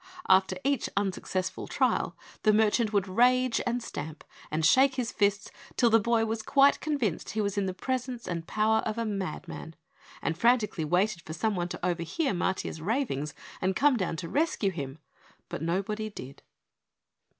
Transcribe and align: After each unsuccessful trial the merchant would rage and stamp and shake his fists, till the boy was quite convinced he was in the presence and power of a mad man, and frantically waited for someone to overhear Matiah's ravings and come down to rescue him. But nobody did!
After 0.27 0.57
each 0.63 0.89
unsuccessful 0.97 1.67
trial 1.67 2.17
the 2.41 2.51
merchant 2.51 2.91
would 2.91 3.07
rage 3.07 3.61
and 3.67 3.83
stamp 3.83 4.23
and 4.49 4.65
shake 4.65 4.95
his 4.95 5.11
fists, 5.11 5.51
till 5.77 5.91
the 5.91 5.99
boy 5.99 6.25
was 6.25 6.41
quite 6.41 6.79
convinced 6.79 7.29
he 7.29 7.39
was 7.39 7.55
in 7.55 7.67
the 7.67 7.73
presence 7.75 8.27
and 8.27 8.47
power 8.47 8.79
of 8.79 8.97
a 8.97 9.05
mad 9.05 9.47
man, 9.47 9.75
and 10.19 10.35
frantically 10.35 10.83
waited 10.85 11.21
for 11.21 11.33
someone 11.33 11.67
to 11.67 11.85
overhear 11.85 12.33
Matiah's 12.33 12.81
ravings 12.81 13.35
and 13.61 13.75
come 13.75 13.95
down 13.95 14.15
to 14.15 14.27
rescue 14.27 14.71
him. 14.71 14.97
But 15.49 15.61
nobody 15.61 16.09
did! 16.09 16.41